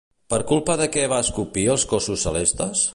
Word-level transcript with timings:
Per 0.33 0.37
culpa 0.51 0.77
de 0.81 0.87
què 0.95 1.03
va 1.13 1.21
escopir 1.27 1.67
els 1.77 1.87
cossos 1.93 2.29
celestes? 2.29 2.87